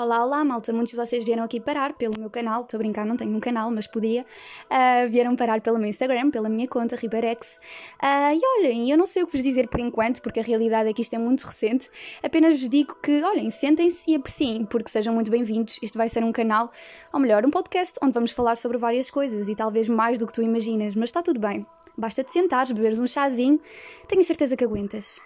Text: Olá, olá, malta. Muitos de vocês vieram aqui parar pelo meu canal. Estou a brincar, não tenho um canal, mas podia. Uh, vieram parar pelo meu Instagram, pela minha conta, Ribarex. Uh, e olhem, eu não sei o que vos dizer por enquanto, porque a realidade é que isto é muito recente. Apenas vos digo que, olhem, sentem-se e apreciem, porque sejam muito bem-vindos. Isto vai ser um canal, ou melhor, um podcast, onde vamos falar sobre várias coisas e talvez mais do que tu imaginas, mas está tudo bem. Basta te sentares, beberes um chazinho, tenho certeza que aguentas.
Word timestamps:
Olá, 0.00 0.24
olá, 0.24 0.44
malta. 0.44 0.72
Muitos 0.72 0.92
de 0.92 0.96
vocês 0.96 1.24
vieram 1.24 1.42
aqui 1.42 1.58
parar 1.58 1.92
pelo 1.94 2.14
meu 2.16 2.30
canal. 2.30 2.62
Estou 2.62 2.78
a 2.78 2.78
brincar, 2.78 3.04
não 3.04 3.16
tenho 3.16 3.36
um 3.36 3.40
canal, 3.40 3.68
mas 3.72 3.88
podia. 3.88 4.22
Uh, 4.70 5.10
vieram 5.10 5.34
parar 5.34 5.60
pelo 5.60 5.76
meu 5.76 5.88
Instagram, 5.88 6.30
pela 6.30 6.48
minha 6.48 6.68
conta, 6.68 6.94
Ribarex. 6.94 7.58
Uh, 8.00 8.32
e 8.32 8.40
olhem, 8.58 8.88
eu 8.92 8.96
não 8.96 9.04
sei 9.04 9.24
o 9.24 9.26
que 9.26 9.32
vos 9.32 9.42
dizer 9.42 9.66
por 9.66 9.80
enquanto, 9.80 10.22
porque 10.22 10.38
a 10.38 10.42
realidade 10.44 10.88
é 10.88 10.92
que 10.92 11.02
isto 11.02 11.14
é 11.14 11.18
muito 11.18 11.42
recente. 11.42 11.90
Apenas 12.22 12.60
vos 12.60 12.68
digo 12.68 12.94
que, 13.02 13.24
olhem, 13.24 13.50
sentem-se 13.50 14.08
e 14.08 14.14
apreciem, 14.14 14.64
porque 14.66 14.88
sejam 14.88 15.12
muito 15.12 15.32
bem-vindos. 15.32 15.80
Isto 15.82 15.98
vai 15.98 16.08
ser 16.08 16.22
um 16.22 16.30
canal, 16.30 16.70
ou 17.12 17.18
melhor, 17.18 17.44
um 17.44 17.50
podcast, 17.50 17.98
onde 18.00 18.14
vamos 18.14 18.30
falar 18.30 18.56
sobre 18.56 18.78
várias 18.78 19.10
coisas 19.10 19.48
e 19.48 19.56
talvez 19.56 19.88
mais 19.88 20.16
do 20.16 20.28
que 20.28 20.32
tu 20.32 20.42
imaginas, 20.42 20.94
mas 20.94 21.08
está 21.08 21.22
tudo 21.22 21.40
bem. 21.40 21.66
Basta 21.96 22.22
te 22.22 22.30
sentares, 22.30 22.70
beberes 22.70 23.00
um 23.00 23.06
chazinho, 23.08 23.60
tenho 24.06 24.22
certeza 24.22 24.56
que 24.56 24.62
aguentas. 24.62 25.20